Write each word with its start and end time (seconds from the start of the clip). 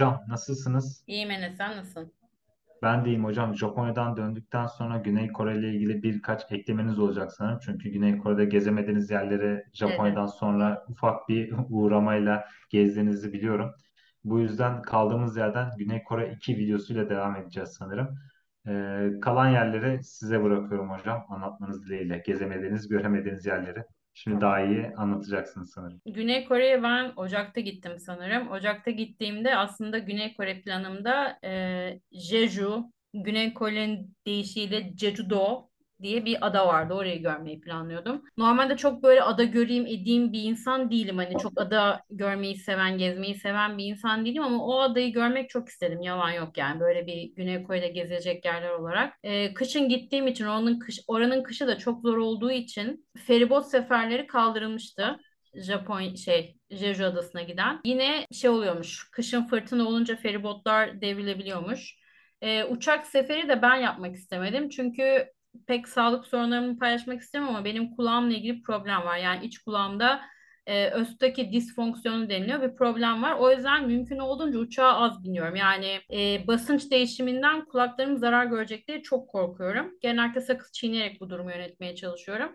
hocam, 0.00 0.24
nasılsınız? 0.28 1.04
İyiyim 1.06 1.30
Enes, 1.30 1.56
sen 1.56 1.76
nasılsın? 1.76 2.12
Ben 2.82 3.04
deyim 3.04 3.24
hocam. 3.24 3.54
Japonya'dan 3.54 4.16
döndükten 4.16 4.66
sonra 4.66 4.98
Güney 4.98 5.28
Kore 5.32 5.58
ile 5.58 5.74
ilgili 5.74 6.02
birkaç 6.02 6.52
eklemeniz 6.52 6.98
olacak 6.98 7.32
sanırım. 7.32 7.58
Çünkü 7.64 7.88
Güney 7.88 8.18
Kore'de 8.18 8.44
gezemediğiniz 8.44 9.10
yerlere 9.10 9.46
Evet. 9.46 9.66
Japonya'dan 9.72 10.26
sonra 10.26 10.84
ufak 10.88 11.28
bir 11.28 11.54
uğramayla 11.70 12.44
gezdiğinizi 12.70 13.32
biliyorum. 13.32 13.70
Bu 14.24 14.40
yüzden 14.40 14.82
kaldığımız 14.82 15.36
yerden 15.36 15.70
Güney 15.78 16.02
Kore 16.02 16.32
2 16.32 16.56
videosuyla 16.56 17.10
devam 17.10 17.36
edeceğiz 17.36 17.68
sanırım. 17.78 18.18
Ee, 18.68 19.10
kalan 19.22 19.48
yerleri 19.48 20.04
size 20.04 20.42
bırakıyorum 20.42 20.90
hocam. 20.90 21.26
Anlatmanız 21.28 21.86
dileğiyle. 21.86 22.22
Gezemediğiniz, 22.26 22.88
göremediğiniz 22.88 23.46
yerleri. 23.46 23.84
Şimdi 24.22 24.40
daha 24.40 24.60
iyi 24.60 24.92
anlatacaksınız 24.96 25.72
sanırım. 25.72 26.00
Güney 26.06 26.44
Kore'ye 26.44 26.82
ben 26.82 27.12
Ocak'ta 27.16 27.60
gittim 27.60 27.98
sanırım. 27.98 28.50
Ocak'ta 28.50 28.90
gittiğimde 28.90 29.56
aslında 29.56 29.98
Güney 29.98 30.34
Kore 30.34 30.60
planımda 30.60 31.38
e, 31.44 32.00
Jeju, 32.12 32.92
Güney 33.14 33.54
Kore'nin 33.54 34.16
deyişiyle 34.26 34.92
Jeju-do 34.96 35.69
diye 36.02 36.24
bir 36.24 36.46
ada 36.46 36.66
vardı. 36.66 36.94
Orayı 36.94 37.22
görmeyi 37.22 37.60
planlıyordum. 37.60 38.22
Normalde 38.36 38.76
çok 38.76 39.02
böyle 39.02 39.22
ada 39.22 39.44
göreyim 39.44 39.86
edeyim 39.86 40.32
bir 40.32 40.42
insan 40.42 40.90
değilim. 40.90 41.16
Hani 41.16 41.38
çok 41.38 41.52
ada 41.60 42.02
görmeyi 42.10 42.56
seven, 42.56 42.98
gezmeyi 42.98 43.34
seven 43.34 43.78
bir 43.78 43.84
insan 43.84 44.24
değilim 44.24 44.42
ama 44.42 44.66
o 44.66 44.80
adayı 44.80 45.12
görmek 45.12 45.50
çok 45.50 45.68
istedim. 45.68 46.02
Yalan 46.02 46.30
yok 46.30 46.58
yani 46.58 46.80
böyle 46.80 47.06
bir 47.06 47.22
Güney 47.22 47.62
Kore'de 47.62 47.88
gezecek 47.88 48.44
yerler 48.44 48.70
olarak. 48.70 49.14
E, 49.22 49.54
kışın 49.54 49.88
gittiğim 49.88 50.26
için 50.26 50.44
oranın 50.44 50.78
kış, 50.78 51.00
oranın 51.06 51.42
kışı 51.42 51.66
da 51.66 51.78
çok 51.78 52.02
zor 52.02 52.16
olduğu 52.16 52.50
için 52.50 53.06
feribot 53.26 53.66
seferleri 53.66 54.26
kaldırılmıştı. 54.26 55.20
Japon 55.54 56.14
şey 56.14 56.56
Jeju 56.70 57.04
Adası'na 57.04 57.42
giden. 57.42 57.80
Yine 57.84 58.26
şey 58.32 58.50
oluyormuş. 58.50 59.10
Kışın 59.10 59.46
fırtına 59.46 59.88
olunca 59.88 60.16
feribotlar 60.16 61.00
devrilebiliyormuş. 61.00 61.96
Ee, 62.42 62.64
uçak 62.64 63.06
seferi 63.06 63.48
de 63.48 63.62
ben 63.62 63.76
yapmak 63.76 64.14
istemedim. 64.14 64.68
Çünkü 64.68 65.26
pek 65.66 65.88
sağlık 65.88 66.26
sorunlarımı 66.26 66.78
paylaşmak 66.78 67.20
istemiyorum 67.22 67.56
ama 67.56 67.64
benim 67.64 67.96
kulağımla 67.96 68.34
ilgili 68.34 68.62
problem 68.62 69.02
var. 69.04 69.16
Yani 69.16 69.46
iç 69.46 69.58
kulağımda 69.58 70.20
e, 70.66 70.90
östaki 70.90 71.52
disfonksiyonu 71.52 72.28
deniliyor 72.28 72.62
bir 72.62 72.76
problem 72.76 73.22
var. 73.22 73.36
O 73.38 73.50
yüzden 73.50 73.86
mümkün 73.86 74.18
olduğunca 74.18 74.58
uçağa 74.58 74.94
az 74.94 75.24
biniyorum. 75.24 75.56
Yani 75.56 76.00
e, 76.12 76.46
basınç 76.46 76.90
değişiminden 76.90 77.64
kulaklarım 77.64 78.18
zarar 78.18 78.44
görecek 78.44 78.88
diye 78.88 79.02
çok 79.02 79.28
korkuyorum. 79.28 79.98
Genellikle 80.00 80.40
sakız 80.40 80.72
çiğneyerek 80.72 81.20
bu 81.20 81.30
durumu 81.30 81.50
yönetmeye 81.50 81.94
çalışıyorum. 81.94 82.52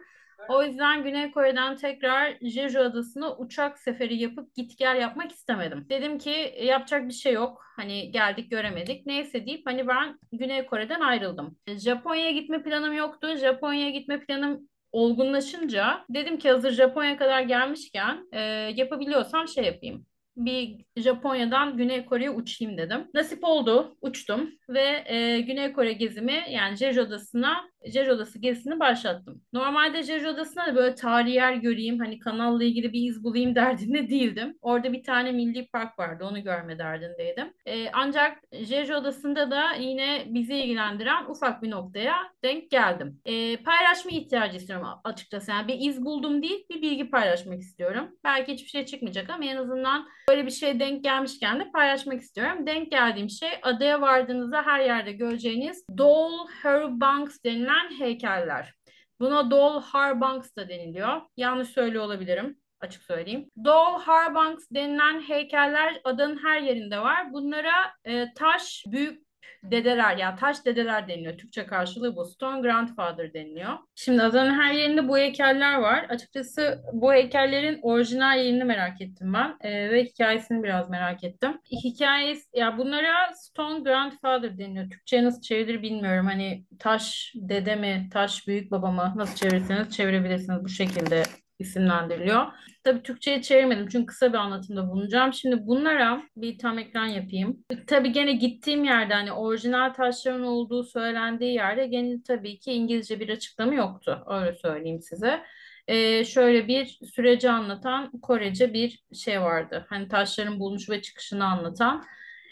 O 0.49 0.63
yüzden 0.63 1.03
Güney 1.03 1.31
Kore'den 1.31 1.75
tekrar 1.75 2.37
Jeju 2.41 2.79
Adası'na 2.79 3.37
uçak 3.37 3.79
seferi 3.79 4.15
yapıp 4.15 4.55
git 4.55 4.77
gel 4.77 5.01
yapmak 5.01 5.31
istemedim. 5.31 5.85
Dedim 5.89 6.17
ki 6.17 6.55
yapacak 6.63 7.07
bir 7.07 7.13
şey 7.13 7.33
yok. 7.33 7.65
Hani 7.75 8.11
geldik 8.11 8.51
göremedik. 8.51 9.05
Neyse 9.05 9.45
deyip 9.45 9.65
hani 9.65 9.87
ben 9.87 10.19
Güney 10.31 10.65
Kore'den 10.65 11.01
ayrıldım. 11.01 11.57
Japonya'ya 11.67 12.31
gitme 12.31 12.63
planım 12.63 12.93
yoktu. 12.93 13.35
Japonya'ya 13.35 13.89
gitme 13.89 14.19
planım 14.19 14.69
olgunlaşınca 14.91 16.05
dedim 16.09 16.39
ki 16.39 16.49
hazır 16.51 16.71
Japonya 16.71 17.17
kadar 17.17 17.41
gelmişken 17.41 18.27
e, 18.31 18.39
yapabiliyorsam 18.75 19.47
şey 19.47 19.63
yapayım 19.63 20.05
bir 20.37 20.85
Japonya'dan 20.97 21.77
Güney 21.77 22.05
Kore'ye 22.05 22.29
uçayım 22.29 22.77
dedim. 22.77 23.07
Nasip 23.13 23.43
oldu, 23.43 23.97
uçtum 24.01 24.49
ve 24.69 25.03
e, 25.05 25.41
Güney 25.41 25.73
Kore 25.73 25.93
gezimi 25.93 26.43
yani 26.49 26.75
Jeju 26.75 27.01
Adası'na 27.01 27.69
Jeju 27.85 28.11
Adası 28.11 28.39
gezisini 28.39 28.79
başlattım. 28.79 29.41
Normalde 29.53 30.03
Jeju 30.03 30.29
Adası'na 30.29 30.67
da 30.67 30.75
böyle 30.75 30.95
tarihi 30.95 31.35
yer 31.35 31.53
göreyim, 31.53 31.99
hani 31.99 32.19
kanalla 32.19 32.63
ilgili 32.63 32.93
bir 32.93 33.09
iz 33.09 33.23
bulayım 33.23 33.55
derdinde 33.55 34.09
değildim. 34.09 34.57
Orada 34.61 34.93
bir 34.93 35.03
tane 35.03 35.31
milli 35.31 35.67
park 35.67 35.99
vardı, 35.99 36.25
onu 36.31 36.43
görme 36.43 36.79
derdindeydim. 36.79 37.53
E, 37.65 37.91
ancak 37.91 38.37
Jeju 38.51 38.95
Adası'nda 38.95 39.51
da 39.51 39.73
yine 39.73 40.23
bizi 40.27 40.55
ilgilendiren 40.55 41.25
ufak 41.25 41.63
bir 41.63 41.71
noktaya 41.71 42.15
denk 42.43 42.71
geldim. 42.71 43.21
E, 43.25 43.57
paylaşma 43.57 44.11
ihtiyacı 44.11 44.57
istiyorum 44.57 44.87
açıkçası. 45.03 45.51
Yani 45.51 45.67
bir 45.67 45.89
iz 45.89 46.05
buldum 46.05 46.43
değil, 46.43 46.65
bir 46.69 46.81
bilgi 46.81 47.09
paylaşmak 47.09 47.59
istiyorum. 47.59 48.09
Belki 48.23 48.53
hiçbir 48.53 48.69
şey 48.69 48.85
çıkmayacak 48.85 49.29
ama 49.29 49.45
en 49.45 49.57
azından 49.57 50.07
böyle 50.29 50.45
bir 50.45 50.51
şey 50.51 50.79
denk 50.79 51.03
gelmişken 51.03 51.59
de 51.59 51.71
paylaşmak 51.71 52.21
istiyorum. 52.21 52.67
Denk 52.67 52.91
geldiğim 52.91 53.29
şey 53.29 53.49
adaya 53.61 54.01
vardığınızda 54.01 54.61
her 54.65 54.79
yerde 54.79 55.11
göreceğiniz 55.11 55.85
Dol 55.97 56.47
Harbanks 56.63 57.37
denilen 57.45 57.99
heykeller. 57.99 58.73
Buna 59.19 59.51
Dol 59.51 59.81
Harbanks 59.81 60.55
da 60.55 60.69
deniliyor. 60.69 61.21
Yanlış 61.37 61.69
söylüyor 61.69 62.03
olabilirim 62.03 62.57
açık 62.79 63.03
söyleyeyim. 63.03 63.51
Dol 63.65 64.01
Harbanks 64.01 64.65
denilen 64.71 65.21
heykeller 65.21 66.01
adanın 66.03 66.43
her 66.43 66.61
yerinde 66.61 66.99
var. 66.99 67.33
Bunlara 67.33 67.93
e, 68.03 68.33
taş 68.33 68.83
büyük 68.87 69.24
dedeler 69.63 70.17
ya 70.17 70.35
taş 70.35 70.65
dedeler 70.65 71.07
deniliyor. 71.07 71.37
Türkçe 71.37 71.65
karşılığı 71.65 72.15
bu. 72.15 72.25
Stone 72.25 72.61
Grandfather 72.61 73.33
deniliyor. 73.33 73.73
Şimdi 73.95 74.23
adanın 74.23 74.59
her 74.59 74.73
yerinde 74.73 75.07
bu 75.07 75.17
heykeller 75.17 75.79
var. 75.79 76.05
Açıkçası 76.09 76.83
bu 76.93 77.13
heykellerin 77.13 77.79
orijinal 77.81 78.39
yerini 78.39 78.63
merak 78.63 79.01
ettim 79.01 79.33
ben 79.33 79.57
ee, 79.61 79.89
ve 79.91 80.03
hikayesini 80.03 80.63
biraz 80.63 80.89
merak 80.89 81.23
ettim. 81.23 81.61
Hikayesi 81.83 82.45
ya 82.53 82.77
bunlara 82.77 83.33
Stone 83.33 83.79
Grandfather 83.79 84.57
deniliyor. 84.57 84.89
Türkçe'ye 84.89 85.23
nasıl 85.23 85.41
çevrilir 85.41 85.81
bilmiyorum. 85.81 86.25
Hani 86.25 86.65
taş 86.79 87.33
dede 87.35 87.75
mi, 87.75 88.09
taş 88.13 88.47
büyük 88.47 88.71
baba 88.71 88.91
mı 88.91 89.13
nasıl 89.15 89.35
çevirirseniz 89.35 89.91
çevirebilirsiniz 89.95 90.63
bu 90.63 90.69
şekilde 90.69 91.23
isimlendiriliyor. 91.59 92.45
Tabii 92.83 93.03
Türkçe'ye 93.03 93.41
çevirmedim 93.41 93.87
çünkü 93.87 94.05
kısa 94.05 94.29
bir 94.33 94.37
anlatımda 94.37 94.89
bulunacağım. 94.89 95.33
Şimdi 95.33 95.67
bunlara 95.67 96.21
bir 96.37 96.57
tam 96.57 96.79
ekran 96.79 97.05
yapayım. 97.05 97.65
Tabii 97.87 98.11
gene 98.11 98.33
gittiğim 98.33 98.83
yerde 98.83 99.13
hani 99.13 99.31
orijinal 99.31 99.93
taşların 99.93 100.43
olduğu 100.43 100.83
söylendiği 100.83 101.53
yerde 101.53 101.87
gene 101.87 102.23
tabii 102.27 102.59
ki 102.59 102.71
İngilizce 102.71 103.19
bir 103.19 103.29
açıklama 103.29 103.73
yoktu. 103.73 104.23
Öyle 104.27 104.53
söyleyeyim 104.53 105.01
size. 105.01 105.43
Ee, 105.87 106.23
şöyle 106.25 106.67
bir 106.67 106.85
süreci 107.15 107.49
anlatan 107.49 108.11
Korece 108.21 108.73
bir 108.73 109.03
şey 109.13 109.41
vardı. 109.41 109.85
Hani 109.89 110.07
taşların 110.07 110.59
bulmuş 110.59 110.89
ve 110.89 111.01
çıkışını 111.01 111.45
anlatan. 111.45 112.03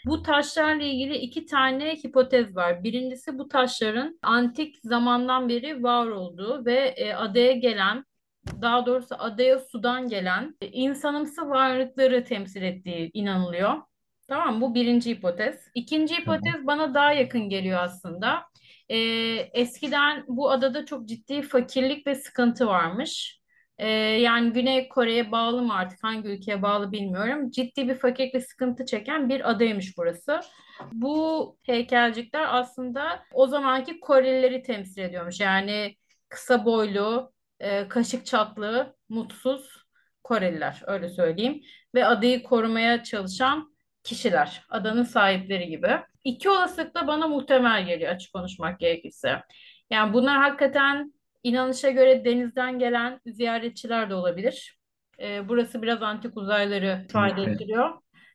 Bu 0.06 0.24
taşlarla 0.24 0.84
ilgili 0.84 1.16
iki 1.16 1.46
tane 1.46 1.96
hipotez 1.96 2.56
var. 2.56 2.84
Birincisi 2.84 3.38
bu 3.40 3.47
taşların 3.47 4.20
antik 4.22 4.75
zamandan 4.84 5.50
beri 5.50 5.84
var 5.84 6.08
olduğu 6.08 6.66
ve 6.66 6.94
e, 6.97 7.14
adaya 7.14 7.53
gelen 7.53 8.06
daha 8.61 8.85
doğrusu 8.85 9.15
adaya 9.19 9.59
sudan 9.59 10.09
gelen 10.09 10.55
e, 10.61 10.67
insanımsı 10.67 11.49
varlıkları 11.49 12.23
temsil 12.23 12.61
ettiği 12.61 13.11
inanılıyor. 13.13 13.73
Tamam 14.27 14.61
bu 14.61 14.75
birinci 14.75 15.09
hipotez. 15.09 15.67
İkinci 15.75 16.15
Tamam. 16.15 16.39
hipotez 16.39 16.67
bana 16.67 16.93
daha 16.93 17.13
yakın 17.13 17.49
geliyor 17.49 17.79
aslında. 17.79 18.43
Ee, 18.89 18.97
eskiden 19.53 20.23
bu 20.27 20.51
adada 20.51 20.85
çok 20.85 21.07
ciddi 21.07 21.41
fakirlik 21.41 22.07
ve 22.07 22.15
sıkıntı 22.15 22.67
varmış. 22.67 23.39
Ee, 23.77 23.87
yani 23.89 24.53
Güney 24.53 24.89
Kore'ye 24.89 25.31
bağlı 25.31 25.61
mı 25.61 25.73
artık 25.73 26.03
hangi 26.03 26.29
ülkeye 26.29 26.61
bağlı 26.61 26.91
bilmiyorum. 26.91 27.51
Ciddi 27.51 27.87
bir 27.87 27.95
fakirlik 27.95 28.35
ve 28.35 28.41
sıkıntı 28.41 28.85
çeken 28.85 29.29
bir 29.29 29.49
adaymış 29.49 29.97
burası. 29.97 30.39
Bu 30.93 31.57
heykelcikler 31.63 32.45
aslında 32.49 33.23
o 33.33 33.47
zamanki 33.47 33.99
Korelileri 33.99 34.63
temsil 34.63 35.01
ediyormuş. 35.01 35.39
Yani 35.39 35.95
kısa 36.29 36.65
boylu, 36.65 37.32
e, 37.63 37.88
kaşık 37.88 38.25
çatlı, 38.25 38.96
mutsuz 39.09 39.84
Koreliler 40.24 40.81
öyle 40.88 41.09
söyleyeyim. 41.09 41.62
Ve 41.96 42.06
adayı 42.06 42.44
korumaya 42.44 43.03
çalışan 43.03 43.74
kişiler, 44.03 44.63
adanın 44.69 45.03
sahipleri 45.03 45.68
gibi. 45.68 46.00
İki 46.23 46.50
olasılık 46.50 46.96
da 46.96 47.07
bana 47.07 47.28
muhtemel 47.28 47.85
geliyor 47.85 48.12
açık 48.12 48.34
konuşmak 48.34 48.79
gerekirse. 48.79 49.41
Yani 49.90 50.13
bunlar 50.13 50.38
hakikaten 50.38 51.13
inanışa 51.44 51.90
göre 51.90 52.25
denizden 52.25 52.79
gelen 52.79 53.20
ziyaretçiler 53.26 54.09
de 54.09 54.16
olabilir. 54.16 54.78
E, 55.20 55.49
burası 55.49 55.82
biraz 55.82 56.02
antik 56.03 56.37
uzayları 56.37 57.02
ifade 57.09 57.29
Kesinlikle. 57.29 57.53
ettiriyor. 57.53 57.90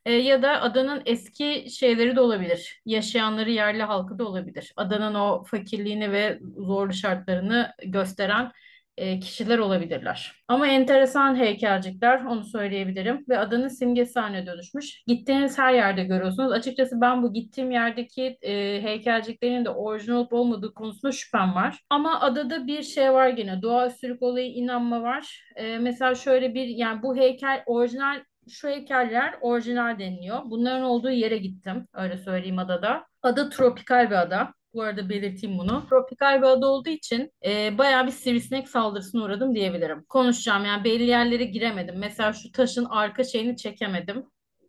E, 0.05 0.13
ya 0.13 0.41
da 0.41 0.61
adanın 0.61 1.01
eski 1.05 1.71
şeyleri 1.71 2.15
de 2.15 2.21
olabilir. 2.21 2.81
Yaşayanları 2.85 3.51
yerli 3.51 3.83
halkı 3.83 4.19
da 4.19 4.25
olabilir. 4.25 4.73
Adanın 4.75 5.15
o 5.15 5.43
fakirliğini 5.43 6.11
ve 6.11 6.39
zorlu 6.57 6.93
şartlarını 6.93 7.71
gösteren 7.85 8.51
e, 8.99 9.19
kişiler 9.19 9.57
olabilirler. 9.57 10.33
Ama 10.47 10.67
enteresan 10.67 11.35
heykelcikler 11.35 12.23
onu 12.25 12.43
söyleyebilirim 12.43 13.25
ve 13.29 13.39
adanın 13.39 13.67
simgesi 13.67 14.19
haline 14.19 14.45
dönüşmüş. 14.45 15.03
Gittiğiniz 15.07 15.57
her 15.57 15.73
yerde 15.73 16.03
görüyorsunuz. 16.03 16.51
Açıkçası 16.51 17.01
ben 17.01 17.23
bu 17.23 17.33
gittiğim 17.33 17.71
yerdeki 17.71 18.37
e, 18.41 18.81
heykelciklerin 18.81 19.65
de 19.65 19.69
orijinal 19.69 20.17
olup 20.17 20.33
olmadığı 20.33 20.73
konusunda 20.73 21.11
şüphem 21.11 21.55
var. 21.55 21.79
Ama 21.89 22.19
adada 22.21 22.67
bir 22.67 22.83
şey 22.83 23.13
var 23.13 23.29
gene 23.29 23.61
doğaüstülük 23.61 24.23
olayı 24.23 24.51
inanma 24.51 25.01
var. 25.01 25.43
E, 25.55 25.77
mesela 25.77 26.15
şöyle 26.15 26.53
bir 26.53 26.67
yani 26.67 27.03
bu 27.03 27.15
heykel 27.17 27.63
orijinal 27.65 28.23
şu 28.49 28.67
heykeller 28.67 29.35
orijinal 29.41 29.99
deniliyor. 29.99 30.41
Bunların 30.45 30.83
olduğu 30.83 31.09
yere 31.09 31.37
gittim. 31.37 31.87
Öyle 31.93 32.17
söyleyeyim 32.17 32.59
adada. 32.59 33.05
Ada 33.21 33.49
tropikal 33.49 34.09
bir 34.09 34.15
ada. 34.15 34.53
Bu 34.73 34.81
arada 34.81 35.09
belirteyim 35.09 35.57
bunu. 35.57 35.85
Tropikal 35.89 36.41
bir 36.41 36.47
ada 36.47 36.67
olduğu 36.67 36.89
için 36.89 37.31
e, 37.45 37.77
bayağı 37.77 38.07
bir 38.07 38.11
sivrisinek 38.11 38.69
saldırısına 38.69 39.23
uğradım 39.23 39.55
diyebilirim. 39.55 40.05
Konuşacağım 40.09 40.65
yani 40.65 40.83
belli 40.83 41.03
yerlere 41.03 41.43
giremedim. 41.43 41.95
Mesela 41.97 42.33
şu 42.33 42.51
taşın 42.51 42.85
arka 42.85 43.23
şeyini 43.23 43.57
çekemedim 43.57 44.25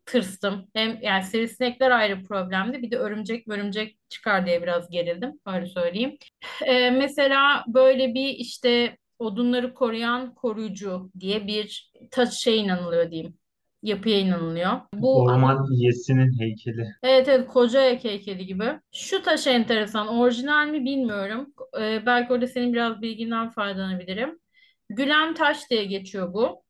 tırstım. 0.07 0.67
Hem 0.75 0.99
yani 1.03 1.25
sivrisinekler 1.25 1.91
ayrı 1.91 2.25
problemdi. 2.25 2.83
Bir 2.83 2.91
de 2.91 2.97
örümcek 2.97 3.49
örümcek 3.49 3.99
çıkar 4.09 4.47
diye 4.47 4.63
biraz 4.63 4.91
gerildim. 4.91 5.41
Öyle 5.47 5.67
söyleyeyim. 5.67 6.17
Ee, 6.67 6.91
mesela 6.91 7.65
böyle 7.69 8.15
bir 8.15 8.29
işte 8.29 8.97
odunları 9.19 9.75
koruyan 9.75 10.35
koruyucu 10.35 11.11
diye 11.21 11.47
bir 11.47 11.93
taş 12.11 12.35
şey 12.35 12.61
inanılıyor 12.61 13.11
diyeyim. 13.11 13.40
Yapıya 13.83 14.19
inanılıyor. 14.19 14.71
Bu 14.95 15.23
Orman 15.25 15.67
iyesinin 15.73 16.41
heykeli. 16.41 16.87
Evet 17.03 17.29
evet 17.29 17.49
koca 17.49 17.81
ayak 17.81 18.05
heykeli 18.05 18.47
gibi. 18.47 18.65
Şu 18.93 19.23
taş 19.23 19.47
enteresan. 19.47 20.09
Orijinal 20.09 20.67
mi 20.69 20.85
bilmiyorum. 20.85 21.47
Ee, 21.81 22.03
belki 22.07 22.33
orada 22.33 22.47
senin 22.47 22.73
biraz 22.73 23.03
bilginden 23.03 23.51
faydalanabilirim. 23.51 24.39
Gülem 24.91 25.35
taş 25.35 25.71
diye 25.71 25.85
geçiyor 25.85 26.35
bu. 26.35 26.63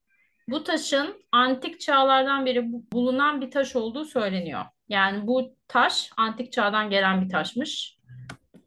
Bu 0.48 0.64
taşın 0.64 1.14
antik 1.32 1.80
çağlardan 1.80 2.46
beri 2.46 2.72
bu- 2.72 2.84
bulunan 2.92 3.40
bir 3.40 3.50
taş 3.50 3.76
olduğu 3.76 4.04
söyleniyor. 4.04 4.60
Yani 4.88 5.26
bu 5.26 5.54
taş 5.68 6.10
antik 6.16 6.52
çağdan 6.52 6.90
gelen 6.90 7.24
bir 7.24 7.28
taşmış. 7.28 8.00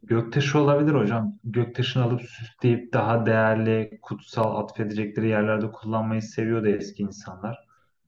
Göktaşı 0.02 0.58
olabilir 0.58 0.94
hocam. 0.94 1.38
Göktaşını 1.44 2.04
alıp 2.04 2.22
süsleyip 2.22 2.92
daha 2.92 3.26
değerli, 3.26 3.98
kutsal 4.02 4.56
atfedecekleri 4.56 5.28
yerlerde 5.28 5.72
kullanmayı 5.72 6.22
seviyordu 6.22 6.68
eski 6.68 7.02
insanlar. 7.02 7.63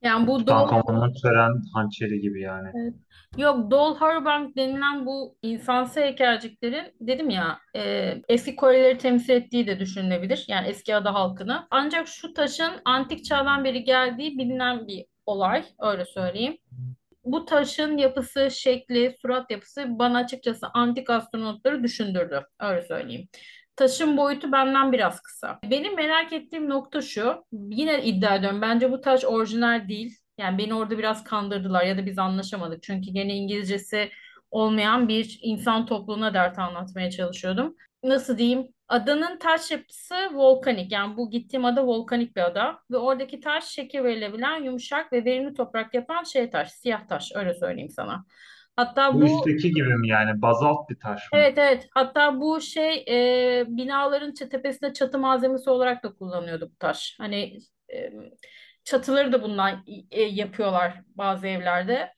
Yani 0.06 0.26
bu 0.26 0.32
doğu 0.32 0.38
Tutankamon'un 0.38 1.14
tören 1.22 1.62
hançeri 1.74 2.20
gibi 2.20 2.40
yani. 2.40 2.68
Evet. 2.74 2.94
Yok 3.36 3.70
Dol 3.70 3.96
Harbank 3.96 4.56
denilen 4.56 5.06
bu 5.06 5.36
insansı 5.42 6.00
heykelciklerin 6.00 6.92
dedim 7.00 7.30
ya 7.30 7.58
e, 7.76 8.14
eski 8.28 8.56
Korelileri 8.56 8.98
temsil 8.98 9.30
ettiği 9.30 9.66
de 9.66 9.80
düşünülebilir. 9.80 10.44
Yani 10.48 10.68
eski 10.68 10.96
ada 10.96 11.14
halkını. 11.14 11.66
Ancak 11.70 12.08
şu 12.08 12.34
taşın 12.34 12.72
antik 12.84 13.24
çağdan 13.24 13.64
beri 13.64 13.84
geldiği 13.84 14.38
bilinen 14.38 14.86
bir 14.86 15.04
olay. 15.26 15.64
Öyle 15.80 16.04
söyleyeyim. 16.04 16.58
Bu 17.24 17.44
taşın 17.44 17.96
yapısı, 17.96 18.50
şekli, 18.50 19.16
surat 19.22 19.50
yapısı 19.50 19.86
bana 19.98 20.18
açıkçası 20.18 20.66
antik 20.74 21.10
astronotları 21.10 21.82
düşündürdü. 21.82 22.42
Öyle 22.60 22.82
söyleyeyim. 22.82 23.28
Taşın 23.76 24.16
boyutu 24.16 24.52
benden 24.52 24.92
biraz 24.92 25.20
kısa. 25.20 25.58
Benim 25.70 25.96
merak 25.96 26.32
ettiğim 26.32 26.68
nokta 26.68 27.02
şu. 27.02 27.44
Yine 27.52 28.04
iddia 28.04 28.34
ediyorum. 28.34 28.62
Bence 28.62 28.92
bu 28.92 29.00
taş 29.00 29.24
orijinal 29.24 29.88
değil. 29.88 30.16
Yani 30.38 30.58
beni 30.58 30.74
orada 30.74 30.98
biraz 30.98 31.24
kandırdılar 31.24 31.84
ya 31.84 31.98
da 31.98 32.06
biz 32.06 32.18
anlaşamadık. 32.18 32.82
Çünkü 32.82 33.10
gene 33.10 33.34
İngilizcesi 33.34 34.10
olmayan 34.50 35.08
bir 35.08 35.38
insan 35.42 35.86
topluluğuna 35.86 36.34
dert 36.34 36.58
anlatmaya 36.58 37.10
çalışıyordum. 37.10 37.76
Nasıl 38.02 38.38
diyeyim? 38.38 38.68
Adanın 38.88 39.38
taş 39.38 39.70
yapısı 39.70 40.14
volkanik. 40.34 40.92
Yani 40.92 41.16
bu 41.16 41.30
gittiğim 41.30 41.64
ada 41.64 41.86
volkanik 41.86 42.36
bir 42.36 42.40
ada. 42.40 42.78
Ve 42.90 42.96
oradaki 42.96 43.40
taş 43.40 43.64
şekil 43.64 44.04
verilebilen 44.04 44.62
yumuşak 44.62 45.12
ve 45.12 45.24
verimli 45.24 45.54
toprak 45.54 45.94
yapan 45.94 46.22
şey 46.22 46.50
taş. 46.50 46.72
Siyah 46.72 47.08
taş 47.08 47.32
öyle 47.34 47.54
söyleyeyim 47.54 47.90
sana. 47.90 48.26
Hatta 48.76 49.12
Bu 49.12 49.22
bu 49.22 49.26
üstteki 49.26 49.70
gibi 49.70 49.94
mi 49.94 50.08
yani? 50.08 50.42
Bazalt 50.42 50.90
bir 50.90 50.98
taş 51.00 51.32
mı? 51.32 51.38
evet 51.38 51.58
evet 51.58 51.88
hatta 51.94 52.40
bu 52.40 52.60
şey 52.60 53.04
e, 53.60 53.64
binaların 53.68 54.34
tepesinde 54.34 54.92
çatı 54.92 55.18
malzemesi 55.18 55.70
olarak 55.70 56.02
da 56.04 56.12
kullanıyordu 56.14 56.70
bu 56.74 56.76
taş. 56.78 57.14
Hani 57.18 57.58
e, 57.94 58.12
çatıları 58.84 59.32
da 59.32 59.42
bundan 59.42 59.84
e, 60.10 60.22
yapıyorlar 60.22 61.00
bazı 61.14 61.46
evlerde. 61.46 62.12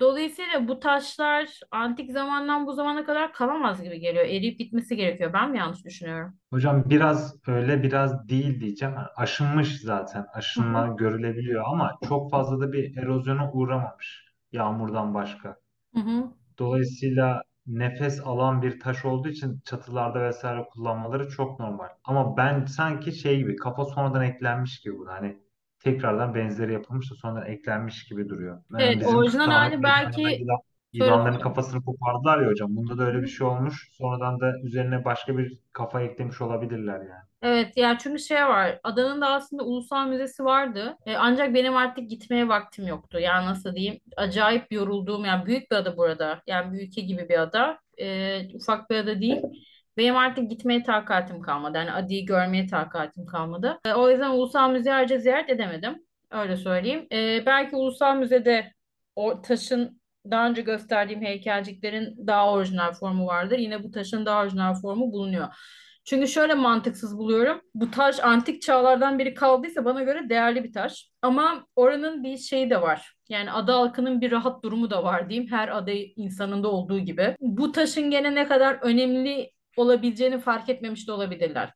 Dolayısıyla 0.00 0.68
bu 0.68 0.80
taşlar 0.80 1.60
antik 1.70 2.12
zamandan 2.12 2.66
bu 2.66 2.74
zamana 2.74 3.04
kadar 3.06 3.32
kalamaz 3.32 3.82
gibi 3.82 4.00
geliyor. 4.00 4.24
Eriyip 4.24 4.60
bitmesi 4.60 4.96
gerekiyor. 4.96 5.32
Ben 5.32 5.50
mi 5.50 5.58
yanlış 5.58 5.84
düşünüyorum? 5.84 6.38
Hocam 6.50 6.90
biraz 6.90 7.36
öyle 7.46 7.82
biraz 7.82 8.28
değil 8.28 8.60
diyeceğim. 8.60 8.94
Aşınmış 9.16 9.80
zaten. 9.80 10.26
Aşınma 10.34 10.86
görülebiliyor 10.86 11.64
ama 11.66 11.98
çok 12.08 12.30
fazla 12.30 12.60
da 12.60 12.72
bir 12.72 12.96
erozyona 12.96 13.52
uğramamış 13.52 14.24
yağmurdan 14.52 15.14
başka. 15.14 15.56
Hı 15.94 16.00
hı. 16.00 16.34
Dolayısıyla 16.58 17.42
nefes 17.66 18.20
alan 18.20 18.62
bir 18.62 18.80
taş 18.80 19.04
olduğu 19.04 19.28
için 19.28 19.60
çatılarda 19.64 20.22
vesaire 20.22 20.64
kullanmaları 20.70 21.28
çok 21.28 21.60
normal. 21.60 21.88
Ama 22.04 22.36
ben 22.36 22.64
sanki 22.64 23.12
şey 23.12 23.38
gibi 23.38 23.56
kafa 23.56 23.84
sonradan 23.84 24.22
eklenmiş 24.24 24.80
gibi 24.80 24.98
bu. 24.98 25.08
Hani 25.08 25.38
tekrardan 25.84 26.34
benzeri 26.34 26.72
yapılmış 26.72 27.10
da 27.10 27.14
sonradan 27.14 27.46
eklenmiş 27.46 28.04
gibi 28.04 28.28
duruyor. 28.28 28.62
Yani 28.72 28.78
Evet, 28.78 29.00
bizim 29.00 29.18
orijinal 29.18 29.50
Sultanahmet 29.50 29.72
hali 29.72 29.82
belki 29.82 30.22
söyleyeyim. 30.98 31.40
kafasını 31.40 31.84
kopardılar 31.84 32.42
ya 32.42 32.48
hocam. 32.48 32.76
Bunda 32.76 32.98
da 32.98 33.06
öyle 33.06 33.22
bir 33.22 33.26
şey 33.26 33.46
olmuş. 33.46 33.88
Sonradan 33.92 34.40
da 34.40 34.52
üzerine 34.64 35.04
başka 35.04 35.38
bir 35.38 35.58
kafa 35.72 36.02
eklemiş 36.02 36.40
olabilirler 36.40 36.94
yani. 36.94 37.22
Evet 37.42 37.76
ya 37.76 37.98
çünkü 37.98 38.22
şey 38.22 38.44
var. 38.44 38.80
Adanın 38.84 39.20
da 39.20 39.28
aslında 39.28 39.62
ulusal 39.62 40.06
müzesi 40.06 40.44
vardı. 40.44 40.96
E, 41.06 41.16
ancak 41.16 41.54
benim 41.54 41.76
artık 41.76 42.10
gitmeye 42.10 42.48
vaktim 42.48 42.86
yoktu. 42.86 43.18
Yani 43.18 43.46
nasıl 43.46 43.74
diyeyim? 43.74 44.00
Acayip 44.16 44.72
yorulduğum 44.72 45.24
yani 45.24 45.46
büyük 45.46 45.70
bir 45.70 45.76
ada 45.76 45.96
burada 45.96 46.42
yani 46.46 46.72
bir 46.72 46.88
ülke 46.88 47.00
gibi 47.00 47.28
bir 47.28 47.38
ada. 47.38 47.78
E, 47.98 48.56
ufak 48.56 48.90
bir 48.90 48.96
ada 48.96 49.20
değil. 49.20 49.42
Benim 49.96 50.16
artık 50.16 50.50
gitmeye 50.50 50.82
takatim 50.82 51.40
kalmadı. 51.40 51.78
Yani 51.78 51.92
adayı 51.92 52.26
görmeye 52.26 52.66
takatim 52.66 53.26
kalmadı. 53.26 53.80
E, 53.86 53.92
o 53.92 54.10
yüzden 54.10 54.30
ulusal 54.30 54.70
müzeyi 54.70 54.94
ayrıca 54.94 55.18
ziyaret 55.18 55.50
edemedim. 55.50 56.04
Öyle 56.30 56.56
söyleyeyim. 56.56 57.06
E, 57.12 57.46
belki 57.46 57.76
ulusal 57.76 58.16
müzede 58.16 58.72
o 59.16 59.42
taşın 59.42 60.01
daha 60.30 60.48
önce 60.48 60.62
gösterdiğim 60.62 61.22
heykelciklerin 61.22 62.26
daha 62.26 62.52
orijinal 62.52 62.92
formu 62.92 63.26
vardır 63.26 63.58
yine 63.58 63.82
bu 63.82 63.90
taşın 63.90 64.26
daha 64.26 64.42
orijinal 64.42 64.74
formu 64.74 65.12
bulunuyor. 65.12 65.48
Çünkü 66.04 66.28
şöyle 66.28 66.54
mantıksız 66.54 67.18
buluyorum. 67.18 67.60
Bu 67.74 67.90
taş 67.90 68.20
antik 68.20 68.62
çağlardan 68.62 69.18
biri 69.18 69.34
kaldıysa 69.34 69.84
bana 69.84 70.02
göre 70.02 70.28
değerli 70.28 70.64
bir 70.64 70.72
taş. 70.72 71.10
Ama 71.22 71.66
oranın 71.76 72.24
bir 72.24 72.36
şeyi 72.36 72.70
de 72.70 72.80
var. 72.82 73.14
Yani 73.28 73.50
ada 73.50 73.74
halkının 73.74 74.20
bir 74.20 74.30
rahat 74.30 74.64
durumu 74.64 74.90
da 74.90 75.04
var 75.04 75.28
diyeyim. 75.28 75.50
Her 75.50 75.68
ada 75.68 75.90
insanında 76.16 76.68
olduğu 76.68 76.98
gibi. 76.98 77.36
Bu 77.40 77.72
taşın 77.72 78.10
gene 78.10 78.34
ne 78.34 78.48
kadar 78.48 78.78
önemli 78.82 79.50
olabileceğini 79.76 80.38
fark 80.38 80.68
etmemiş 80.68 81.08
de 81.08 81.12
olabilirler. 81.12 81.72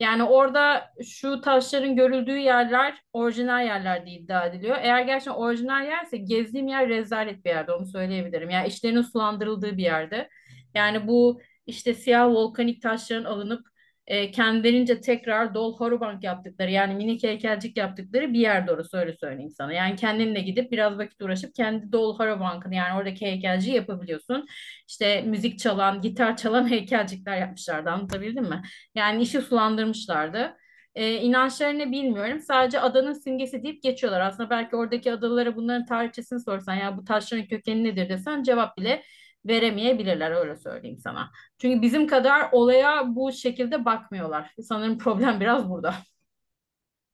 Yani 0.00 0.22
orada 0.22 0.90
şu 1.04 1.40
taşların 1.40 1.96
görüldüğü 1.96 2.38
yerler 2.38 3.02
orijinal 3.12 3.66
yerler 3.66 4.06
diye 4.06 4.18
iddia 4.18 4.46
ediliyor. 4.46 4.76
Eğer 4.80 5.02
gerçekten 5.02 5.40
orijinal 5.40 5.86
yerse 5.86 6.16
gezdiğim 6.16 6.68
yer 6.68 6.88
rezalet 6.88 7.44
bir 7.44 7.50
yerde 7.50 7.72
onu 7.72 7.86
söyleyebilirim. 7.86 8.50
Yani 8.50 8.68
işlerinin 8.68 9.02
sulandırıldığı 9.02 9.76
bir 9.76 9.82
yerde. 9.82 10.28
Yani 10.74 11.06
bu 11.06 11.40
işte 11.66 11.94
siyah 11.94 12.26
volkanik 12.26 12.82
taşların 12.82 13.24
alınıp 13.24 13.67
e, 14.08 14.30
kendilerince 14.30 15.00
tekrar 15.00 15.54
Dol 15.54 15.78
Horubank 15.78 16.24
yaptıkları 16.24 16.70
yani 16.70 16.94
minik 16.94 17.22
heykelcik 17.22 17.76
yaptıkları 17.76 18.32
bir 18.32 18.38
yerde 18.38 18.72
orası 18.72 18.96
öyle 18.98 19.12
söyleyeyim 19.16 19.50
sana. 19.50 19.72
Yani 19.72 19.96
kendinle 19.96 20.40
gidip 20.40 20.72
biraz 20.72 20.98
vakit 20.98 21.22
uğraşıp 21.22 21.54
kendi 21.54 21.92
Dol 21.92 22.18
Horubank'ını 22.18 22.74
yani 22.74 22.98
oradaki 22.98 23.26
heykelciyi 23.26 23.76
yapabiliyorsun. 23.76 24.46
İşte 24.88 25.22
müzik 25.22 25.58
çalan, 25.58 26.00
gitar 26.00 26.36
çalan 26.36 26.68
heykelcikler 26.70 27.36
yapmışlardı 27.36 27.90
anlatabildim 27.90 28.44
mi? 28.44 28.62
Yani 28.94 29.22
işi 29.22 29.40
sulandırmışlardı. 29.40 30.56
E, 30.94 31.14
inançlarını 31.14 31.92
bilmiyorum. 31.92 32.40
Sadece 32.40 32.80
adanın 32.80 33.12
simgesi 33.12 33.62
deyip 33.62 33.82
geçiyorlar. 33.82 34.20
Aslında 34.20 34.50
belki 34.50 34.76
oradaki 34.76 35.12
adalara 35.12 35.56
bunların 35.56 35.86
tarihçesini 35.86 36.40
sorsan 36.40 36.74
ya 36.74 36.96
bu 36.96 37.04
taşların 37.04 37.46
kökeni 37.46 37.84
nedir 37.84 38.08
desen 38.08 38.42
cevap 38.42 38.76
bile 38.78 39.02
veremeyebilirler 39.46 40.30
öyle 40.30 40.56
söyleyeyim 40.56 40.98
sana. 40.98 41.30
Çünkü 41.58 41.82
bizim 41.82 42.06
kadar 42.06 42.48
olaya 42.52 43.14
bu 43.14 43.32
şekilde 43.32 43.84
bakmıyorlar. 43.84 44.54
Sanırım 44.62 44.98
problem 44.98 45.40
biraz 45.40 45.70
burada. 45.70 45.94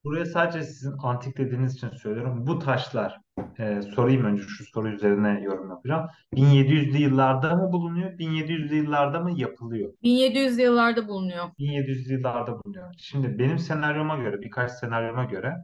Buraya 0.05 0.25
sadece 0.25 0.63
sizin 0.63 0.95
antik 1.03 1.39
dediğiniz 1.39 1.75
için 1.75 1.89
söylüyorum. 1.91 2.47
Bu 2.47 2.59
taşlar, 2.59 3.21
e, 3.59 3.83
sorayım 3.83 4.25
önce 4.25 4.43
şu 4.43 4.65
soru 4.65 4.89
üzerine 4.89 5.41
yorum 5.43 5.71
yapacağım. 5.71 6.07
1700'lü 6.33 6.99
yıllarda 6.99 7.57
mı 7.57 7.73
bulunuyor, 7.73 8.19
1700'lü 8.19 8.75
yıllarda 8.75 9.21
mı 9.21 9.41
yapılıyor? 9.41 9.95
1700'lü 10.03 10.63
yıllarda 10.63 11.09
bulunuyor. 11.09 11.45
1700'lü 11.59 12.13
yıllarda 12.13 12.53
bulunuyor. 12.65 12.95
Şimdi 12.99 13.39
benim 13.39 13.59
senaryoma 13.59 14.17
göre, 14.17 14.41
birkaç 14.43 14.73
senaryoma 14.73 15.25
göre 15.25 15.55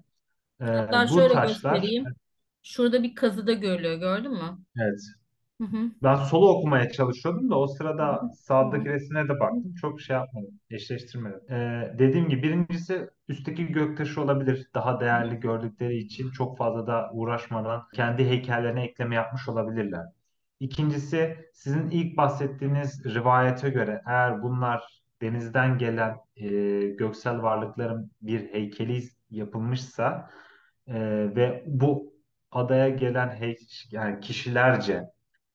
e, 0.60 0.64
Hatta 0.64 1.04
bu 1.10 1.14
şöyle 1.14 1.34
taşlar, 1.34 1.72
göstereyim. 1.74 2.04
Şurada 2.62 3.02
bir 3.02 3.14
kazıda 3.14 3.52
görülüyor 3.52 3.98
gördün 3.98 4.32
mü? 4.32 4.58
evet, 4.76 5.00
Hı 5.60 5.64
hı. 5.64 5.90
Ben 6.02 6.16
solo 6.16 6.48
okumaya 6.48 6.90
çalışıyordum 6.90 7.50
da 7.50 7.58
o 7.58 7.66
sırada 7.66 8.20
sağdaki 8.34 8.84
resmine 8.88 9.28
de 9.28 9.40
baktım. 9.40 9.74
Çok 9.80 10.00
şey 10.00 10.16
yapmadım, 10.16 10.60
eşleştirmedim. 10.70 11.50
Ee, 11.50 11.94
dediğim 11.98 12.28
gibi 12.28 12.42
birincisi 12.42 13.10
üstteki 13.28 13.66
göktaşı 13.66 14.20
olabilir. 14.22 14.66
Daha 14.74 15.00
değerli 15.00 15.40
gördükleri 15.40 15.98
için 15.98 16.30
çok 16.30 16.58
fazla 16.58 16.86
da 16.86 17.10
uğraşmadan 17.12 17.82
kendi 17.94 18.24
heykellerine 18.24 18.84
ekleme 18.84 19.14
yapmış 19.14 19.48
olabilirler. 19.48 20.06
İkincisi 20.60 21.36
sizin 21.52 21.90
ilk 21.90 22.16
bahsettiğiniz 22.16 23.04
rivayete 23.14 23.70
göre 23.70 24.02
eğer 24.06 24.42
bunlar 24.42 25.02
denizden 25.22 25.78
gelen 25.78 26.16
e, 26.36 26.48
göksel 26.98 27.42
varlıkların 27.42 28.10
bir 28.22 28.52
heykeli 28.52 29.02
yapılmışsa 29.30 30.30
e, 30.86 30.94
ve 31.36 31.64
bu 31.66 32.14
adaya 32.50 32.88
gelen 32.88 33.30
hey, 33.30 33.56
yani 33.90 34.20
kişilerce 34.20 35.04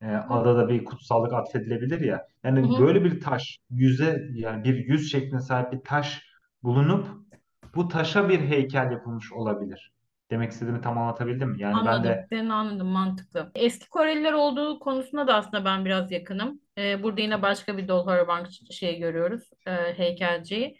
e, 0.05 0.15
adada 0.15 0.69
bir 0.69 0.85
kutsallık 0.85 1.33
atfedilebilir 1.33 2.01
ya. 2.01 2.27
Yani 2.43 2.59
hı. 2.59 2.81
böyle 2.81 3.03
bir 3.03 3.21
taş, 3.21 3.59
yüze 3.69 4.21
yani 4.33 4.63
bir 4.63 4.75
yüz 4.75 5.11
şekline 5.11 5.39
sahip 5.39 5.71
bir 5.71 5.79
taş 5.79 6.23
bulunup 6.63 7.07
bu 7.75 7.87
taşa 7.87 8.29
bir 8.29 8.39
heykel 8.39 8.91
yapılmış 8.91 9.31
olabilir. 9.33 9.91
Demek 10.31 10.51
istediğimi 10.51 10.81
tam 10.81 10.97
anlatabildim 10.97 11.49
mi? 11.49 11.61
Yani 11.61 11.75
ben 11.75 11.91
Anladım. 11.91 12.03
de 12.03 12.25
Senin 12.29 12.49
anladım 12.49 12.87
mantıklı. 12.87 13.51
Eski 13.55 13.89
Koreliler 13.89 14.33
olduğu 14.33 14.79
konusunda 14.79 15.27
da 15.27 15.35
aslında 15.35 15.65
ben 15.65 15.85
biraz 15.85 16.11
yakınım. 16.11 16.59
Ee, 16.77 17.03
burada 17.03 17.21
yine 17.21 17.41
başka 17.41 17.77
bir 17.77 17.87
Dolhara 17.87 18.27
Bank 18.27 18.47
şey 18.71 18.99
görüyoruz. 18.99 19.49
E, 19.67 19.71
heykelciyi. 19.97 20.77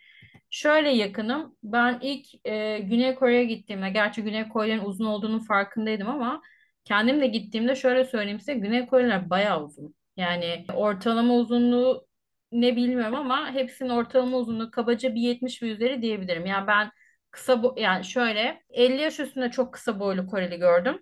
Şöyle 0.49 0.89
yakınım. 0.89 1.55
Ben 1.63 1.99
ilk 2.01 2.25
e, 2.45 2.79
Güney 2.79 3.15
Kore'ye 3.15 3.45
gittiğimde, 3.45 3.89
gerçi 3.89 4.23
Güney 4.23 4.47
Kore'lerin 4.47 4.85
uzun 4.85 5.05
olduğunu 5.05 5.39
farkındaydım 5.39 6.09
ama 6.09 6.41
kendim 6.85 7.21
de 7.21 7.27
gittiğimde 7.27 7.75
şöyle 7.75 8.05
söyleyeyim 8.05 8.39
size 8.39 8.53
Güney 8.53 8.85
Koreliler 8.87 9.29
bayağı 9.29 9.63
uzun. 9.63 9.95
Yani 10.17 10.65
ortalama 10.75 11.35
uzunluğu 11.35 12.07
ne 12.51 12.75
bilmiyorum 12.75 13.15
ama 13.15 13.51
hepsinin 13.51 13.89
ortalama 13.89 14.37
uzunluğu 14.37 14.71
kabaca 14.71 15.15
bir 15.15 15.21
70 15.21 15.63
ve 15.63 15.67
üzeri 15.67 16.01
diyebilirim. 16.01 16.45
Yani 16.45 16.67
ben 16.67 16.91
kısa 17.31 17.63
bo 17.63 17.75
yani 17.77 18.05
şöyle 18.05 18.63
50 18.69 19.01
yaş 19.01 19.19
üstünde 19.19 19.51
çok 19.51 19.73
kısa 19.73 19.99
boylu 19.99 20.27
Koreli 20.27 20.57
gördüm. 20.57 20.99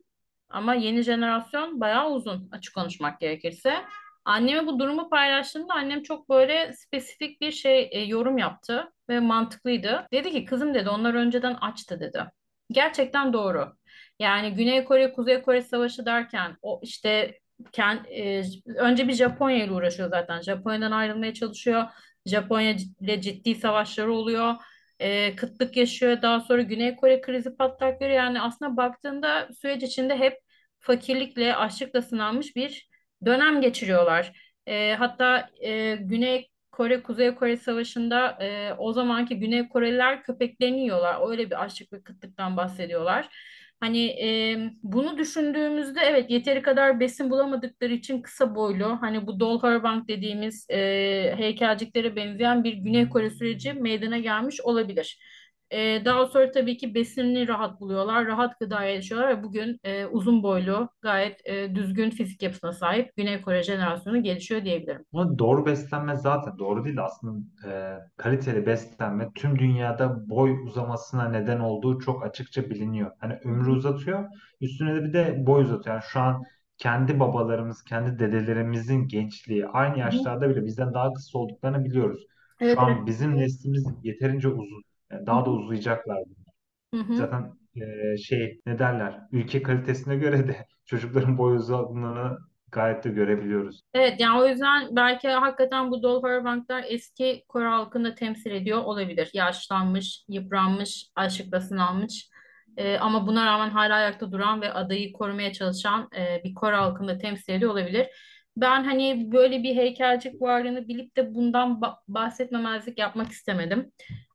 Ama 0.49 0.73
yeni 0.75 1.01
jenerasyon 1.01 1.81
bayağı 1.81 2.11
uzun 2.11 2.49
açık 2.51 2.75
konuşmak 2.75 3.19
gerekirse. 3.19 3.85
Anneme 4.25 4.67
bu 4.67 4.79
durumu 4.79 5.09
paylaştığımda 5.09 5.73
annem 5.73 6.03
çok 6.03 6.29
böyle 6.29 6.73
spesifik 6.73 7.41
bir 7.41 7.51
şey 7.51 7.89
e, 7.91 7.99
yorum 7.99 8.37
yaptı 8.37 8.93
ve 9.09 9.19
mantıklıydı. 9.19 10.07
Dedi 10.13 10.31
ki 10.31 10.45
kızım 10.45 10.73
dedi 10.73 10.89
onlar 10.89 11.13
önceden 11.13 11.53
açtı 11.53 11.99
dedi. 11.99 12.25
Gerçekten 12.73 13.33
doğru. 13.33 13.73
Yani 14.19 14.53
Güney 14.53 14.83
Kore 14.85 15.13
Kuzey 15.13 15.41
Kore 15.41 15.61
Savaşı 15.61 16.05
derken 16.05 16.57
o 16.61 16.79
işte 16.83 17.39
kend, 17.71 18.05
e, 18.05 18.43
önce 18.77 19.07
bir 19.07 19.13
Japonya 19.13 19.63
ile 19.65 19.71
uğraşıyor 19.71 20.09
zaten. 20.09 20.41
Japonya'dan 20.41 20.91
ayrılmaya 20.91 21.33
çalışıyor. 21.33 21.83
Japonya 22.25 22.75
ile 23.01 23.21
ciddi 23.21 23.55
savaşları 23.55 24.13
oluyor. 24.13 24.55
E, 24.99 25.35
kıtlık 25.35 25.77
yaşıyor. 25.77 26.21
Daha 26.21 26.39
sonra 26.39 26.61
Güney 26.61 26.95
Kore 26.95 27.21
krizi 27.21 27.55
patlak 27.57 28.01
veriyor. 28.01 28.17
Yani 28.17 28.41
aslında 28.41 28.77
baktığında 28.77 29.49
süreç 29.61 29.83
içinde 29.83 30.17
hep 30.17 30.39
fakirlikle, 30.79 31.55
açlıkla 31.55 32.01
sınanmış 32.01 32.55
bir 32.55 32.89
dönem 33.25 33.61
geçiriyorlar. 33.61 34.53
E, 34.67 34.95
hatta 34.99 35.49
e, 35.61 35.95
Güney 35.95 36.49
Kore 36.73 37.03
Kuzey 37.03 37.35
Kore 37.35 37.57
Savaşı'nda 37.57 38.37
e, 38.41 38.73
o 38.77 38.93
zamanki 38.93 39.39
Güney 39.39 39.67
Koreliler 39.69 40.23
köpeklerini 40.23 40.81
yiyorlar. 40.81 41.29
Öyle 41.29 41.49
bir 41.49 41.63
açlık 41.63 41.93
ve 41.93 42.03
kıtlıktan 42.03 42.57
bahsediyorlar. 42.57 43.29
Hani 43.79 44.05
e, 44.05 44.57
bunu 44.83 45.17
düşündüğümüzde 45.17 45.99
evet 46.01 46.31
yeteri 46.31 46.61
kadar 46.61 46.99
besin 46.99 47.29
bulamadıkları 47.29 47.93
için 47.93 48.21
kısa 48.21 48.55
boylu 48.55 48.97
hani 49.01 49.27
bu 49.27 49.39
Dol 49.39 49.61
Harbank 49.61 50.07
dediğimiz 50.07 50.67
e, 50.69 50.77
heykelciklere 51.37 52.15
benzeyen 52.15 52.63
bir 52.63 52.73
Güney 52.73 53.09
Kore 53.09 53.29
süreci 53.29 53.73
meydana 53.73 54.17
gelmiş 54.17 54.61
olabilir. 54.61 55.19
E, 55.73 56.05
daha 56.05 56.25
sonra 56.25 56.51
tabii 56.51 56.77
ki 56.77 56.95
besinini 56.95 57.47
rahat 57.47 57.81
buluyorlar, 57.81 58.27
rahat 58.27 58.59
gıdaya 58.59 58.93
erişiyorlar 58.95 59.29
ve 59.29 59.43
bugün 59.43 59.79
e, 59.83 60.05
uzun 60.05 60.43
boylu, 60.43 60.89
gayet 61.01 61.41
e, 61.47 61.75
düzgün 61.75 62.09
fizik 62.09 62.41
yapısına 62.43 62.73
sahip 62.73 63.15
Güney 63.17 63.41
Kore 63.41 63.63
jenerasyonu 63.63 64.23
gelişiyor 64.23 64.65
diyebilirim. 64.65 65.05
ama 65.13 65.39
doğru 65.39 65.65
beslenme 65.65 66.15
zaten 66.15 66.59
doğru 66.59 66.85
değil 66.85 67.03
aslında 67.03 67.67
e, 67.69 67.99
kaliteli 68.17 68.65
beslenme 68.65 69.29
tüm 69.35 69.59
dünyada 69.59 70.29
boy 70.29 70.51
uzamasına 70.67 71.29
neden 71.29 71.59
olduğu 71.59 71.99
çok 71.99 72.25
açıkça 72.25 72.69
biliniyor. 72.69 73.11
Hani 73.19 73.39
ömrü 73.43 73.71
uzatıyor, 73.71 74.25
üstüne 74.61 74.95
de 74.95 75.03
bir 75.03 75.13
de 75.13 75.45
boy 75.47 75.63
uzatıyor. 75.63 75.95
Yani 75.95 76.03
şu 76.09 76.19
an 76.19 76.43
kendi 76.77 77.19
babalarımız, 77.19 77.83
kendi 77.83 78.19
dedelerimizin 78.19 79.07
gençliği 79.07 79.67
aynı 79.67 79.99
yaşlarda 79.99 80.49
bile 80.49 80.65
bizden 80.65 80.93
daha 80.93 81.13
kısa 81.13 81.39
olduklarını 81.39 81.85
biliyoruz. 81.85 82.27
Evet 82.59 82.77
Şu 82.77 82.81
evet. 82.83 82.97
an 82.97 83.05
bizim 83.07 83.35
neslimiz 83.37 83.85
yeterince 84.03 84.47
uzun. 84.47 84.83
Hı 85.13 85.25
daha 85.25 85.45
da 85.45 85.49
uzayacaklar. 85.49 86.23
Hı 86.93 86.99
hı. 86.99 87.13
Zaten 87.13 87.53
e, 87.75 88.17
şey 88.17 88.61
ne 88.65 88.79
derler 88.79 89.19
ülke 89.31 89.63
kalitesine 89.63 90.15
göre 90.15 90.47
de 90.47 90.65
çocukların 90.85 91.37
boy 91.37 91.55
uzunluğunu 91.55 92.37
gayet 92.71 93.03
de 93.03 93.09
görebiliyoruz. 93.09 93.81
Evet 93.93 94.19
yani 94.19 94.41
o 94.41 94.47
yüzden 94.47 94.95
belki 94.95 95.27
hakikaten 95.29 95.91
bu 95.91 96.03
Dolfar 96.03 96.45
Banklar 96.45 96.85
eski 96.87 97.43
Kore 97.47 97.67
halkını 97.67 98.15
temsil 98.15 98.51
ediyor 98.51 98.83
olabilir. 98.83 99.29
Yaşlanmış, 99.33 100.25
yıpranmış, 100.29 101.07
açlıkla 101.15 101.61
sınanmış 101.61 102.29
Ee, 102.77 102.97
ama 102.97 103.27
buna 103.27 103.45
rağmen 103.45 103.69
hala 103.69 103.95
ayakta 103.95 104.31
duran 104.31 104.61
ve 104.61 104.73
adayı 104.73 105.13
korumaya 105.13 105.53
çalışan 105.53 106.09
e, 106.17 106.41
bir 106.43 106.53
Kore 106.53 106.75
halkını 106.75 107.19
temsil 107.19 107.53
ediyor 107.53 107.71
olabilir. 107.71 108.07
Ben 108.57 108.83
hani 108.83 109.31
böyle 109.31 109.63
bir 109.63 109.75
heykelcik 109.75 110.41
varlığını 110.41 110.87
bilip 110.87 111.17
de 111.17 111.35
bundan 111.35 111.71
ba- 111.71 111.95
bahsetmemezlik 112.07 112.97
yapmak 112.99 113.31
istemedim. 113.31 113.91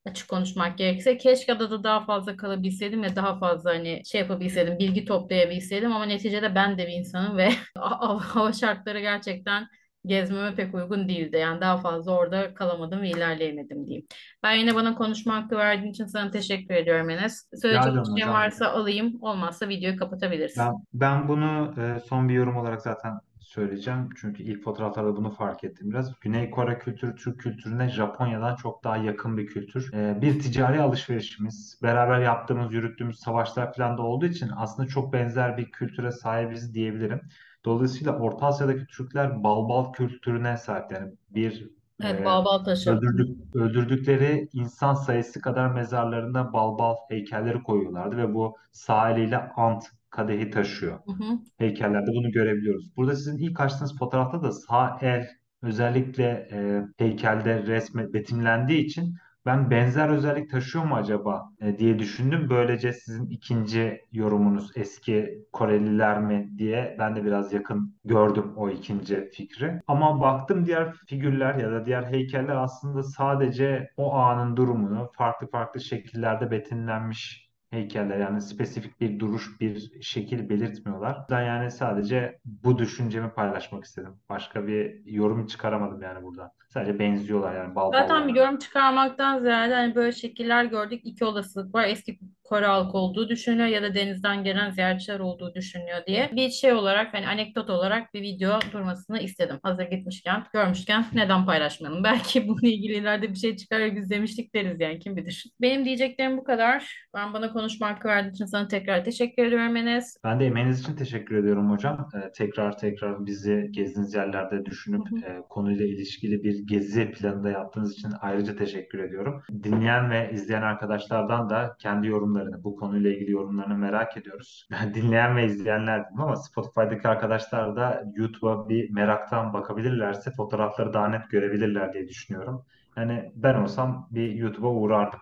Açık 0.06 0.28
konuşmak 0.28 0.78
gerekirse. 0.78 1.18
Keşke 1.18 1.52
adada 1.52 1.84
daha 1.84 2.04
fazla 2.04 2.36
kalabilseydim 2.36 3.02
ve 3.02 3.16
daha 3.16 3.38
fazla 3.38 3.70
hani 3.70 4.02
şey 4.04 4.20
yapabilseydim, 4.20 4.78
bilgi 4.78 5.04
toplayabilseydim 5.04 5.92
ama 5.92 6.04
neticede 6.04 6.54
ben 6.54 6.78
de 6.78 6.86
bir 6.86 6.92
insanım 6.92 7.36
ve 7.36 7.50
hava 7.78 8.52
şartları 8.52 9.00
gerçekten 9.00 9.68
gezmeme 10.06 10.54
pek 10.54 10.74
uygun 10.74 11.08
değildi. 11.08 11.36
Yani 11.36 11.60
daha 11.60 11.76
fazla 11.76 12.12
orada 12.12 12.54
kalamadım 12.54 13.02
ve 13.02 13.08
ilerleyemedim 13.10 13.86
diyeyim. 13.86 14.06
Ben 14.42 14.52
yine 14.52 14.74
bana 14.74 14.94
konuşma 14.94 15.36
hakkı 15.36 15.56
verdiğin 15.56 15.90
için 15.90 16.06
sana 16.06 16.30
teşekkür 16.30 16.74
ediyorum 16.74 17.10
Enes. 17.10 17.48
Söyleyecek 17.62 17.92
bir 17.92 17.98
hocam. 17.98 18.30
varsa 18.30 18.68
alayım. 18.68 19.18
Olmazsa 19.20 19.68
videoyu 19.68 19.96
kapatabiliriz. 19.96 20.56
Ben, 20.58 20.74
ben 20.94 21.28
bunu 21.28 21.74
e, 21.78 22.00
son 22.00 22.28
bir 22.28 22.34
yorum 22.34 22.56
olarak 22.56 22.82
zaten 22.82 23.20
söyleyeceğim. 23.48 24.08
Çünkü 24.20 24.42
ilk 24.42 24.64
fotoğraflarda 24.64 25.16
bunu 25.16 25.30
fark 25.30 25.64
ettim 25.64 25.90
biraz. 25.90 26.20
Güney 26.20 26.50
Kore 26.50 26.78
kültürü 26.78 27.16
Türk 27.16 27.40
kültürüne 27.40 27.88
Japonya'dan 27.88 28.56
çok 28.56 28.84
daha 28.84 28.96
yakın 28.96 29.36
bir 29.36 29.46
kültür. 29.46 29.92
E, 29.94 30.22
bir 30.22 30.40
ticari 30.40 30.80
alışverişimiz, 30.80 31.78
beraber 31.82 32.20
yaptığımız, 32.20 32.72
yürüttüğümüz 32.74 33.18
savaşlar 33.20 33.74
falan 33.74 33.98
da 33.98 34.02
olduğu 34.02 34.26
için 34.26 34.50
aslında 34.56 34.88
çok 34.88 35.12
benzer 35.12 35.56
bir 35.56 35.70
kültüre 35.70 36.12
sahibiz 36.12 36.74
diyebilirim. 36.74 37.20
Dolayısıyla 37.64 38.18
Orta 38.18 38.46
Asya'daki 38.46 38.86
Türkler 38.86 39.42
bal 39.44 39.68
bal 39.68 39.92
kültürüne 39.92 40.56
sahip. 40.56 40.92
Yani 40.92 41.12
bir 41.30 41.70
Evet, 42.02 42.20
e, 42.20 42.24
Bağbal 42.24 42.64
taşı. 42.64 42.90
öldürdük, 42.90 43.54
öldürdükleri 43.54 44.48
insan 44.52 44.94
sayısı 44.94 45.40
kadar 45.40 45.70
mezarlarında 45.70 46.52
bal 46.52 46.78
bal 46.78 46.96
heykelleri 47.08 47.62
koyuyorlardı 47.62 48.16
ve 48.16 48.34
bu 48.34 48.56
sahiliyle 48.72 49.38
ant 49.56 49.84
kadehi 50.10 50.50
taşıyor. 50.50 50.98
Hı 51.06 51.12
hı. 51.12 51.38
Heykellerde 51.58 52.10
bunu 52.10 52.30
görebiliyoruz. 52.30 52.96
Burada 52.96 53.16
sizin 53.16 53.38
ilk 53.38 53.60
açtığınız 53.60 53.98
fotoğrafta 53.98 54.42
da 54.42 54.52
sağ 54.52 54.98
el 55.02 55.28
özellikle 55.62 56.48
e, 56.52 56.82
heykelde 56.98 57.66
resme 57.66 58.12
betimlendiği 58.12 58.84
için 58.84 59.14
ben 59.46 59.70
benzer 59.70 60.08
özellik 60.08 60.50
taşıyor 60.50 60.84
mu 60.84 60.94
acaba 60.94 61.50
e, 61.60 61.78
diye 61.78 61.98
düşündüm. 61.98 62.46
Böylece 62.50 62.92
sizin 62.92 63.26
ikinci 63.26 64.00
yorumunuz 64.12 64.70
eski 64.76 65.44
Koreliler 65.52 66.20
mi 66.20 66.50
diye 66.58 66.96
ben 66.98 67.16
de 67.16 67.24
biraz 67.24 67.52
yakın 67.52 67.94
gördüm 68.04 68.52
o 68.56 68.70
ikinci 68.70 69.30
fikri. 69.30 69.80
Ama 69.86 70.20
baktım 70.20 70.66
diğer 70.66 70.92
figürler 70.92 71.54
ya 71.54 71.72
da 71.72 71.86
diğer 71.86 72.02
heykeller 72.02 72.56
aslında 72.56 73.02
sadece 73.02 73.90
o 73.96 74.14
anın 74.14 74.56
durumunu 74.56 75.10
farklı 75.14 75.50
farklı 75.50 75.80
şekillerde 75.80 76.50
betimlenmiş 76.50 77.47
heykeller 77.70 78.18
yani 78.18 78.40
spesifik 78.42 79.00
bir 79.00 79.18
duruş, 79.18 79.60
bir 79.60 80.02
şekil 80.02 80.48
belirtmiyorlar. 80.48 81.18
Ben 81.30 81.42
yani 81.42 81.70
sadece 81.70 82.38
bu 82.44 82.78
düşüncemi 82.78 83.30
paylaşmak 83.32 83.84
istedim. 83.84 84.16
Başka 84.28 84.66
bir 84.66 85.06
yorum 85.06 85.46
çıkaramadım 85.46 86.02
yani 86.02 86.22
buradan. 86.24 86.50
Sadece 86.68 86.98
benziyorlar 86.98 87.54
yani 87.56 87.74
bal 87.74 87.92
Zaten 87.92 88.28
bir 88.28 88.34
ballar. 88.34 88.34
yorum 88.34 88.58
çıkarmaktan 88.58 89.38
ziyade 89.42 89.74
hani 89.74 89.94
böyle 89.94 90.12
şekiller 90.12 90.64
gördük. 90.64 91.00
İki 91.04 91.24
olasılık 91.24 91.74
var. 91.74 91.84
Eski 91.88 92.18
Kore 92.44 92.66
halkı 92.66 92.98
olduğu 92.98 93.28
düşünülüyor 93.28 93.68
ya 93.68 93.82
da 93.82 93.94
denizden 93.94 94.44
gelen 94.44 94.70
ziyaretçiler 94.70 95.20
olduğu 95.20 95.54
düşünülüyor 95.54 96.06
diye. 96.06 96.30
Bir 96.32 96.50
şey 96.50 96.72
olarak 96.72 97.14
hani 97.14 97.28
anekdot 97.28 97.70
olarak 97.70 98.14
bir 98.14 98.22
video 98.22 98.58
durmasını 98.72 99.18
istedim. 99.20 99.58
Hazır 99.62 99.84
gitmişken, 99.84 100.44
görmüşken 100.52 101.04
neden 101.12 101.46
paylaşmayalım? 101.46 102.04
Belki 102.04 102.48
bununla 102.48 102.68
ilgili 102.68 102.92
ileride 102.94 103.28
bir 103.30 103.34
şey 103.38 103.56
çıkar 103.56 103.96
biz 103.96 104.10
demiştik 104.10 104.54
deriz 104.54 104.80
yani 104.80 104.98
kim 104.98 105.16
bilir. 105.16 105.44
Benim 105.60 105.84
diyeceklerim 105.84 106.36
bu 106.38 106.44
kadar. 106.44 106.94
Ben 107.14 107.32
bana 107.34 107.52
konuşma 107.58 107.88
hakkı 107.88 108.08
verdiğin 108.08 108.34
için 108.34 108.46
sana 108.46 108.68
tekrar 108.68 109.04
teşekkür 109.04 109.44
ediyorum 109.44 109.76
Enes. 109.76 110.16
Ben 110.24 110.40
de 110.40 110.46
emeğiniz 110.46 110.80
için 110.80 110.96
teşekkür 110.96 111.36
ediyorum 111.36 111.70
hocam. 111.70 112.08
Ee, 112.14 112.32
tekrar 112.32 112.78
tekrar 112.78 113.26
bizi 113.26 113.68
gezdiğiniz 113.70 114.14
yerlerde 114.14 114.56
Hı 114.56 114.64
düşünüp 114.64 115.10
hı. 115.12 115.16
e, 115.26 115.42
konuyla 115.48 115.86
ilişkili 115.86 116.42
bir 116.42 116.66
gezi 116.66 117.10
planı 117.10 117.44
da 117.44 117.50
yaptığınız 117.50 117.92
için 117.92 118.12
ayrıca 118.20 118.56
teşekkür 118.56 118.98
ediyorum. 118.98 119.42
Dinleyen 119.62 120.10
ve 120.10 120.30
izleyen 120.32 120.62
arkadaşlardan 120.62 121.50
da 121.50 121.76
kendi 121.78 122.06
yorumlarını, 122.06 122.64
bu 122.64 122.76
konuyla 122.76 123.10
ilgili 123.10 123.30
yorumlarını 123.30 123.78
merak 123.78 124.16
ediyoruz. 124.16 124.68
Dinleyen 124.94 125.36
ve 125.36 125.46
izleyenler 125.46 126.04
dedim 126.04 126.20
ama 126.20 126.36
Spotify'daki 126.36 127.08
arkadaşlar 127.08 127.76
da 127.76 128.04
YouTube'a 128.16 128.68
bir 128.68 128.90
meraktan 128.90 129.52
bakabilirlerse 129.52 130.30
fotoğrafları 130.30 130.92
daha 130.92 131.08
net 131.08 131.30
görebilirler 131.30 131.92
diye 131.92 132.08
düşünüyorum. 132.08 132.64
Yani 132.96 133.32
ben 133.34 133.54
olsam 133.54 134.08
bir 134.10 134.34
YouTube'a 134.34 134.70
uğrardım. 134.70 135.18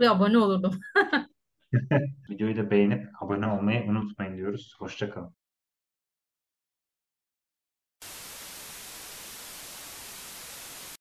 Ve 0.00 0.10
abone 0.10 0.38
olurdum. 0.38 0.80
Videoyu 2.30 2.56
da 2.56 2.70
beğenip 2.70 3.08
abone 3.22 3.46
olmayı 3.46 3.84
unutmayın 3.90 4.36
diyoruz. 4.36 4.76
Hoşça 4.78 5.10
kalın. 5.10 5.37